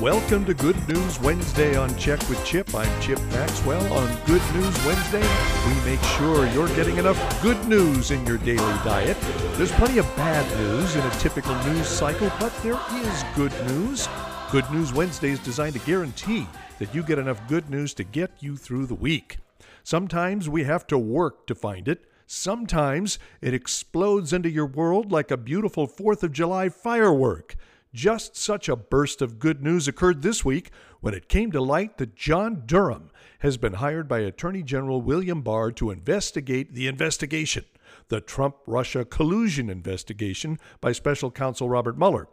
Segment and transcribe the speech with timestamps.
[0.00, 2.72] Welcome to Good News Wednesday on Check with Chip.
[2.72, 3.82] I'm Chip Maxwell.
[3.92, 5.26] On Good News Wednesday,
[5.66, 9.16] we make sure you're getting enough good news in your daily diet.
[9.54, 14.08] There's plenty of bad news in a typical news cycle, but there is good news.
[14.52, 16.46] Good News Wednesday is designed to guarantee
[16.78, 19.38] that you get enough good news to get you through the week.
[19.82, 22.04] Sometimes we have to work to find it.
[22.24, 27.56] Sometimes it explodes into your world like a beautiful 4th of July firework.
[27.94, 30.70] Just such a burst of good news occurred this week
[31.00, 35.40] when it came to light that John Durham has been hired by Attorney General William
[35.40, 37.64] Barr to investigate the investigation,
[38.08, 42.28] the Trump Russia collusion investigation by special counsel Robert Mueller.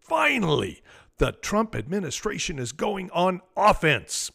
[0.00, 0.82] Finally,
[1.18, 4.32] the Trump administration is going on offense.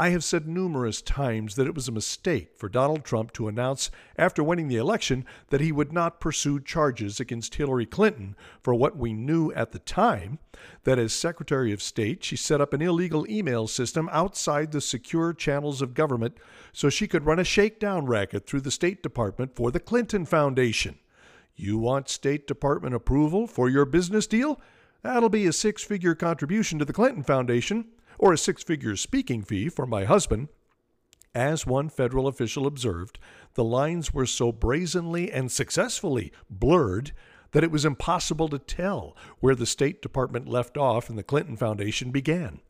[0.00, 3.90] I have said numerous times that it was a mistake for Donald Trump to announce
[4.16, 8.96] after winning the election that he would not pursue charges against Hillary Clinton for what
[8.96, 10.38] we knew at the time
[10.84, 15.34] that as Secretary of State, she set up an illegal email system outside the secure
[15.34, 16.38] channels of government
[16.72, 20.98] so she could run a shakedown racket through the State Department for the Clinton Foundation.
[21.56, 24.62] You want State Department approval for your business deal?
[25.02, 27.84] That'll be a six figure contribution to the Clinton Foundation
[28.20, 30.48] or a six figure speaking fee for my husband.
[31.34, 33.18] As one federal official observed,
[33.54, 37.12] the lines were so brazenly and successfully blurred
[37.52, 41.56] that it was impossible to tell where the State Department left off and the Clinton
[41.56, 42.60] Foundation began.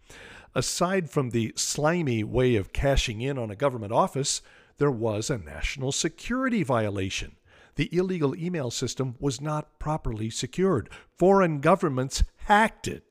[0.55, 4.43] Aside from the slimy way of cashing in on a government office,
[4.79, 7.37] there was a national security violation.
[7.75, 10.89] The illegal email system was not properly secured.
[11.19, 13.05] Foreign governments hacked it.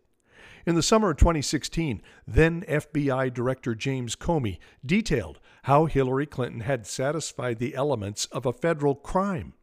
[0.65, 6.85] In the summer of 2016, then FBI Director James Comey detailed how Hillary Clinton had
[6.85, 9.53] satisfied the elements of a federal crime.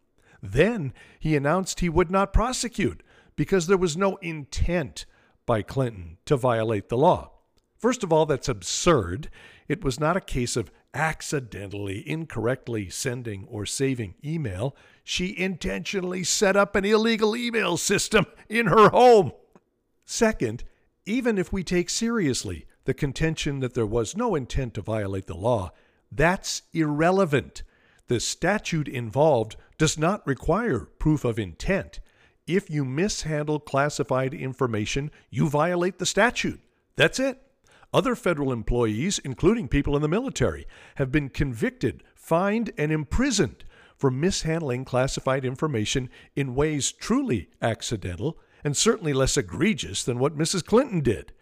[0.42, 3.02] Then he announced he would not prosecute
[3.36, 5.06] because there was no intent
[5.44, 7.32] by Clinton to violate the law.
[7.78, 9.30] First of all, that's absurd.
[9.68, 14.74] It was not a case of accidentally, incorrectly sending or saving email.
[15.04, 19.32] She intentionally set up an illegal email system in her home.
[20.06, 20.64] Second,
[21.06, 25.36] even if we take seriously the contention that there was no intent to violate the
[25.36, 25.72] law,
[26.10, 27.62] that's irrelevant.
[28.08, 32.00] The statute involved does not require proof of intent.
[32.46, 36.60] If you mishandle classified information, you violate the statute.
[36.96, 37.40] That's it.
[37.92, 43.64] Other federal employees, including people in the military, have been convicted, fined, and imprisoned
[43.96, 50.64] for mishandling classified information in ways truly accidental and certainly less egregious than what Mrs.
[50.64, 51.32] Clinton did.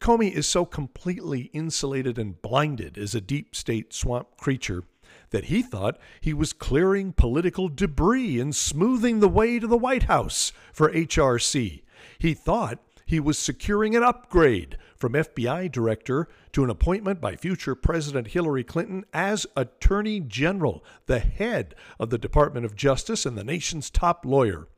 [0.00, 4.84] Comey is so completely insulated and blinded as a deep state swamp creature
[5.30, 10.04] that he thought he was clearing political debris and smoothing the way to the White
[10.04, 11.82] House for HRC.
[12.18, 17.74] He thought he was securing an upgrade from FBI director to an appointment by future
[17.74, 23.44] President Hillary Clinton as Attorney General, the head of the Department of Justice and the
[23.44, 24.68] nation's top lawyer.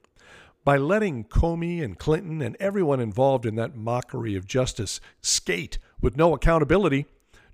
[0.65, 6.17] By letting Comey and Clinton and everyone involved in that mockery of justice skate with
[6.17, 7.07] no accountability,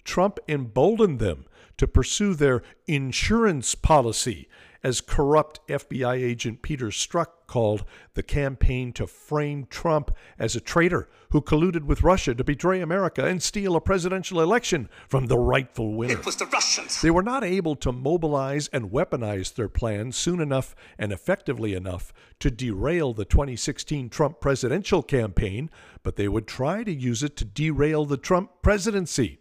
[0.04, 4.48] Trump emboldened them to pursue their insurance policy
[4.84, 11.08] as corrupt FBI agent Peter Strzok called the campaign to frame Trump as a traitor
[11.30, 15.94] who colluded with Russia to betray America and steal a presidential election from the rightful
[15.94, 16.12] winner.
[16.12, 17.00] It was the Russians.
[17.00, 22.12] They were not able to mobilize and weaponize their plan soon enough and effectively enough
[22.40, 25.70] to derail the 2016 Trump presidential campaign,
[26.02, 29.38] but they would try to use it to derail the Trump presidency.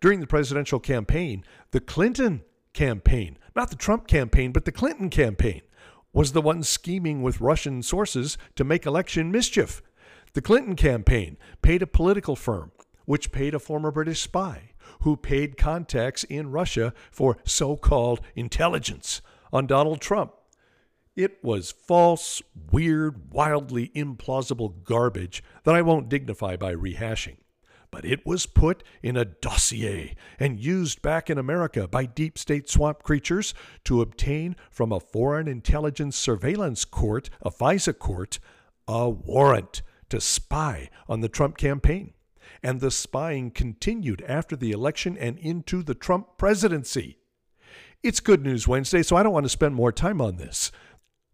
[0.00, 2.42] During the presidential campaign, the Clinton
[2.72, 5.62] campaign, not the Trump campaign, but the Clinton campaign,
[6.12, 9.82] was the one scheming with Russian sources to make election mischief.
[10.32, 12.72] The Clinton campaign paid a political firm,
[13.04, 19.22] which paid a former British spy, who paid contacts in Russia for so called intelligence
[19.52, 20.32] on Donald Trump.
[21.16, 22.40] It was false,
[22.70, 27.36] weird, wildly implausible garbage that I won't dignify by rehashing
[27.90, 32.68] but it was put in a dossier and used back in America by deep state
[32.68, 33.54] swamp creatures
[33.84, 38.38] to obtain from a foreign intelligence surveillance court, a FISA court,
[38.86, 42.12] a warrant to spy on the Trump campaign.
[42.62, 47.18] And the spying continued after the election and into the Trump presidency.
[48.02, 50.72] It's Good News Wednesday, so I don't want to spend more time on this.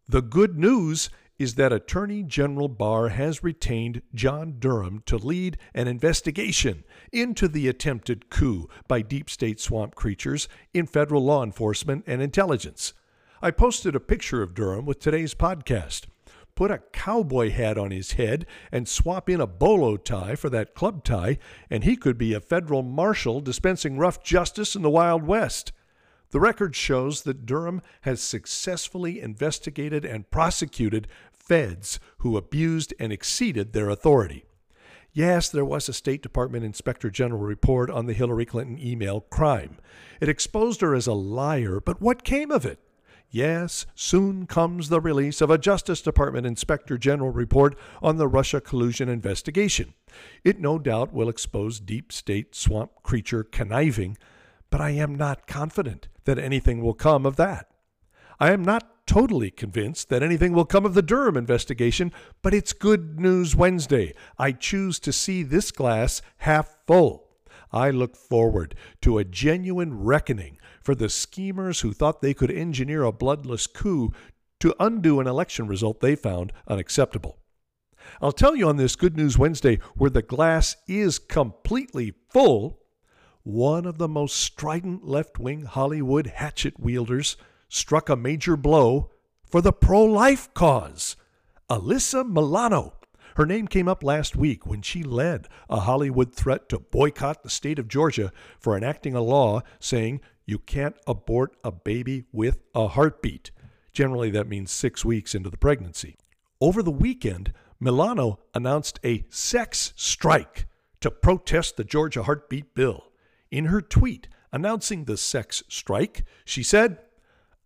[0.09, 5.87] The good news is that Attorney General Barr has retained John Durham to lead an
[5.87, 12.23] investigation into the attempted coup by deep state swamp creatures in federal law enforcement and
[12.23, 12.95] intelligence.
[13.43, 16.07] I posted a picture of Durham with today's podcast.
[16.57, 20.75] put a cowboy hat on his head and swap in a bolo tie for that
[20.75, 21.39] club tie,
[21.71, 25.71] and he could be a federal marshal dispensing rough justice in the Wild West.
[26.37, 33.73] The record shows that Durham has successfully investigated and prosecuted feds who abused and exceeded
[33.73, 34.45] their authority.
[35.15, 39.79] Yes, there was a State Department Inspector General report on the Hillary Clinton email crime.
[40.21, 42.81] It exposed her as a liar, but what came of it?
[43.31, 48.61] Yes, soon comes the release of a Justice Department Inspector General report on the Russia
[48.61, 49.95] collusion investigation.
[50.45, 54.19] It no doubt will expose deep state swamp creature conniving,
[54.71, 57.69] but I am not confident that anything will come of that.
[58.39, 62.73] I am not totally convinced that anything will come of the Durham investigation, but it's
[62.73, 64.15] Good News Wednesday.
[64.39, 67.29] I choose to see this glass half full.
[67.73, 73.05] I look forward to a genuine reckoning for the schemers who thought they could engineer
[73.05, 74.13] a bloodless coup
[74.61, 77.39] to undo an election result they found unacceptable.
[78.21, 82.81] I'll tell you on this Good News Wednesday where the glass is completely full
[83.47, 87.37] one of the most strident left wing Hollywood hatchet wielders
[87.69, 89.13] struck a major blow
[89.49, 91.15] for the pro life cause.
[91.71, 92.95] Alyssa Milano.
[93.37, 97.49] Her name came up last week when she led a Hollywood threat to boycott the
[97.49, 102.89] state of Georgia for enacting a law saying you can't abort a baby with a
[102.89, 103.53] heartbeat.
[103.93, 106.17] Generally, that means six weeks into the pregnancy.
[106.61, 110.67] Over the weekend, Milano announced a sex strike
[111.01, 113.06] to protest the Georgia heartbeat bill.
[113.51, 116.99] In her tweet announcing the sex strike, she said,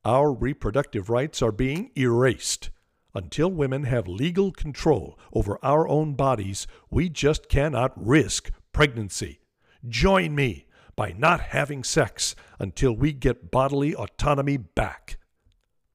[0.05, 2.71] Our reproductive rights are being erased.
[3.15, 9.41] Until women have legal control over our own bodies, we just cannot risk pregnancy.
[9.89, 15.19] Join me by not having sex until we get bodily autonomy back.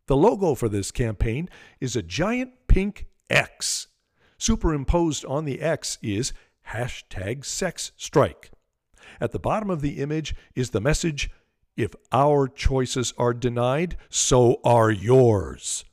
[0.08, 1.50] The logo for this campaign
[1.80, 3.88] is a giant pink X.
[4.38, 6.34] Superimposed on the X is
[6.70, 8.52] hashtag sex strike.
[9.20, 11.30] At the bottom of the image is the message
[11.78, 15.84] If our choices are denied, so are yours.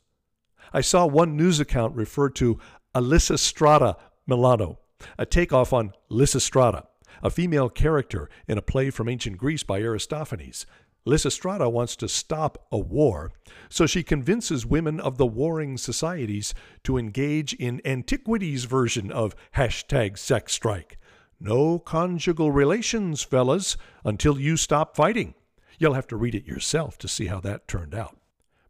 [0.71, 2.59] I saw one news account refer to
[2.95, 4.79] Lysistrata Milano,
[5.17, 6.85] a takeoff on Lysistrata,
[7.21, 10.65] a female character in a play from ancient Greece by Aristophanes.
[11.05, 13.33] Lysistrata wants to stop a war,
[13.69, 20.17] so she convinces women of the warring societies to engage in antiquity's version of hashtag
[20.17, 20.97] sex strike.
[21.45, 23.75] No conjugal relations, fellas,
[24.05, 25.33] until you stop fighting.
[25.77, 28.17] You'll have to read it yourself to see how that turned out.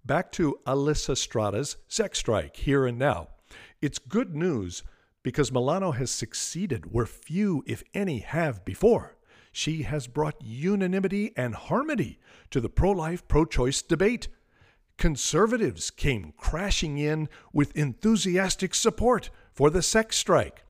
[0.04, 3.28] Back to Lysistrata's sex strike here and now.
[3.80, 4.82] It's good news
[5.22, 9.18] because Milano has succeeded where few, if any, have before.
[9.52, 12.18] She has brought unanimity and harmony
[12.50, 14.30] to the pro life, pro choice debate.
[14.98, 20.64] Conservatives came crashing in with enthusiastic support for the sex strike.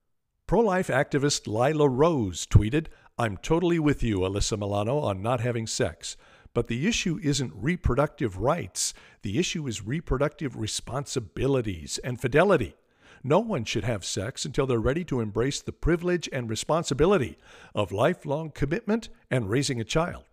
[0.46, 2.88] Pro life activist Lila Rose tweeted,
[3.18, 6.18] I'm totally with you, Alyssa Milano, on not having sex.
[6.54, 8.94] But the issue isn't reproductive rights.
[9.22, 12.76] The issue is reproductive responsibilities and fidelity.
[13.24, 17.38] No one should have sex until they're ready to embrace the privilege and responsibility
[17.74, 20.26] of lifelong commitment and raising a child.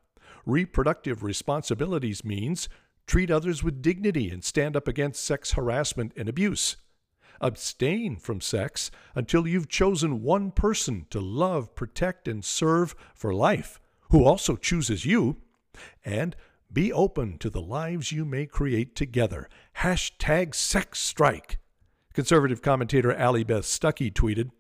[0.45, 2.69] Reproductive responsibilities means
[3.07, 6.77] treat others with dignity and stand up against sex harassment and abuse.
[7.41, 13.81] Abstain from sex until you've chosen one person to love, protect, and serve for life,
[14.11, 15.39] who also chooses you.
[16.05, 16.37] And
[16.73, 19.49] be open to the lives you may create together.
[19.79, 21.59] Hashtag sex strike.
[22.13, 24.51] Conservative commentator Allie Beth Stuckey tweeted,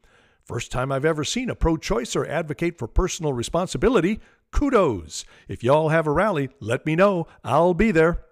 [0.45, 4.19] First time I've ever seen a pro choicer advocate for personal responsibility.
[4.51, 5.25] Kudos.
[5.47, 7.29] If y'all have a rally, let me know.
[7.45, 8.25] I'll be there.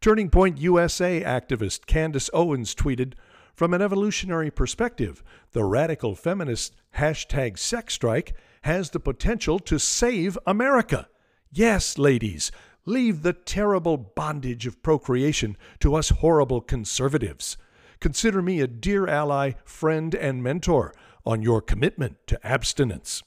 [0.00, 3.14] Turning Point USA activist Candace Owens tweeted,
[3.54, 10.38] from an evolutionary perspective, the radical feminist hashtag sex strike has the potential to save
[10.46, 11.08] America.
[11.50, 12.52] Yes, ladies,
[12.84, 17.56] leave the terrible bondage of procreation to us horrible conservatives.
[18.00, 20.94] Consider me a dear ally, friend, and mentor
[21.26, 23.22] on your commitment to abstinence.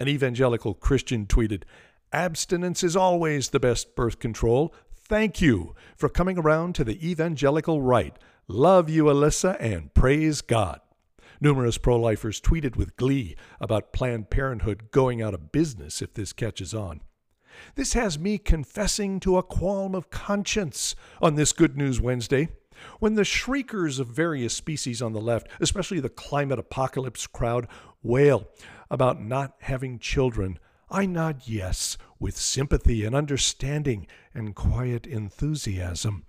[0.00, 1.62] An evangelical Christian tweeted,
[2.12, 4.74] Abstinence is always the best birth control.
[4.96, 8.16] Thank you for coming around to the evangelical right.
[8.52, 10.80] Love you, Alyssa, and praise God.
[11.40, 16.32] Numerous pro lifers tweeted with glee about Planned Parenthood going out of business if this
[16.32, 17.00] catches on.
[17.76, 22.48] This has me confessing to a qualm of conscience on this Good News Wednesday.
[22.98, 27.68] When the shriekers of various species on the left, especially the climate apocalypse crowd,
[28.02, 28.48] wail
[28.90, 30.58] about not having children,
[30.92, 36.24] I nod yes with sympathy and understanding and quiet enthusiasm.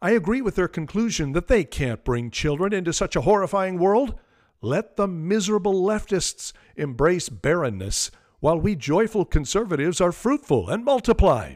[0.00, 4.14] I agree with their conclusion that they can't bring children into such a horrifying world.
[4.60, 11.54] Let the miserable leftists embrace barrenness while we joyful conservatives are fruitful and multiply.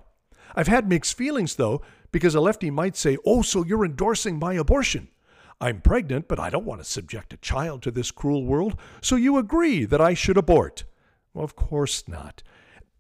[0.57, 4.55] I've had mixed feelings, though, because a lefty might say, Oh, so you're endorsing my
[4.55, 5.09] abortion.
[5.61, 9.15] I'm pregnant, but I don't want to subject a child to this cruel world, so
[9.15, 10.85] you agree that I should abort.
[11.35, 12.43] Well, of course not.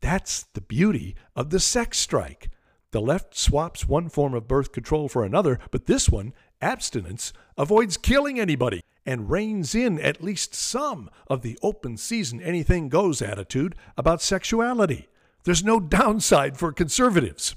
[0.00, 2.50] That's the beauty of the sex strike.
[2.90, 7.96] The left swaps one form of birth control for another, but this one, abstinence, avoids
[7.96, 13.74] killing anybody and reins in at least some of the open season anything goes attitude
[13.96, 15.08] about sexuality.
[15.44, 17.54] There's no downside for conservatives.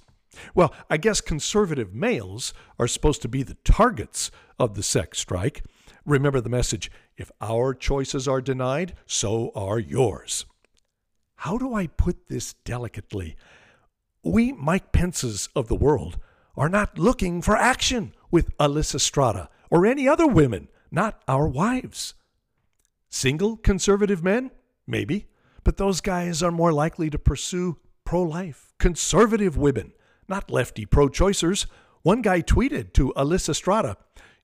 [0.55, 5.63] Well, I guess conservative males are supposed to be the targets of the sex strike.
[6.05, 10.45] Remember the message if our choices are denied, so are yours.
[11.41, 13.35] How do I put this delicately?
[14.23, 16.19] We Mike Pences of the world
[16.55, 22.13] are not looking for action with Lysistrata or any other women not our wives.
[23.09, 24.51] Single conservative men?
[24.85, 25.29] Maybe.
[25.63, 29.93] But those guys are more likely to pursue pro life, conservative women,
[30.27, 31.65] not lefty pro choicers.
[32.03, 33.95] One guy tweeted to Lysistrata,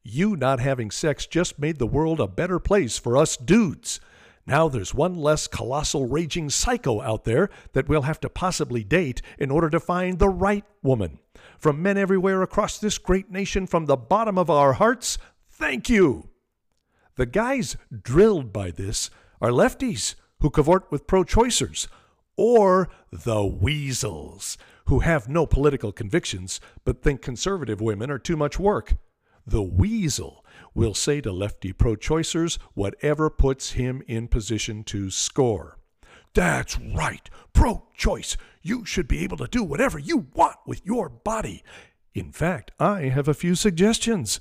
[0.01, 3.99] You not having sex just made the world a better place for us dudes.
[4.47, 9.21] Now there's one less colossal raging psycho out there that we'll have to possibly date
[9.37, 11.19] in order to find the right woman.
[11.59, 15.17] From men everywhere across this great nation, from the bottom of our hearts,
[15.51, 16.29] thank you.
[17.15, 19.09] The guys drilled by this
[19.41, 21.87] are lefties who cavort with pro choicers,
[22.37, 28.57] or the weasels who have no political convictions but think conservative women are too much
[28.57, 28.93] work.
[29.45, 35.77] The weasel will say to lefty pro choicers whatever puts him in position to score.
[36.33, 38.37] That's right, pro choice.
[38.61, 41.63] You should be able to do whatever you want with your body.
[42.13, 44.39] In fact, I have a few suggestions.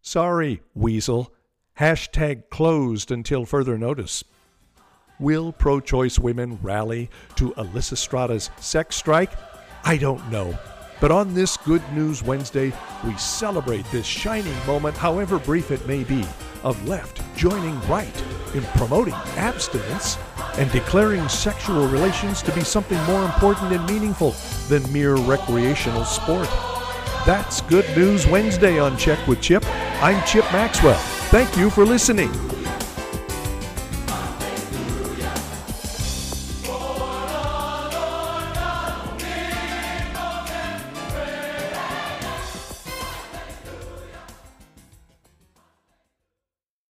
[0.00, 1.32] Sorry, weasel.
[1.78, 4.24] Hashtag closed until further notice.
[5.18, 9.32] Will pro choice women rally to Lysistrata's sex strike?
[9.84, 10.58] I don't know.
[11.02, 12.72] But on this Good News Wednesday,
[13.04, 16.24] we celebrate this shining moment, however brief it may be,
[16.62, 20.16] of left joining right in promoting abstinence
[20.58, 24.36] and declaring sexual relations to be something more important and meaningful
[24.68, 26.48] than mere recreational sport.
[27.26, 29.64] That's Good News Wednesday on Check with Chip.
[30.00, 31.00] I'm Chip Maxwell.
[31.32, 32.30] Thank you for listening.